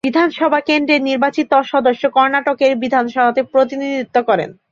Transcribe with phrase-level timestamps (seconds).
[0.03, 4.45] বিধানসভা কেন্দ্রের নির্বাচিত সদস্য কর্ণাটকের বিধানসভাতে প্রতিনিধিত্ব করে।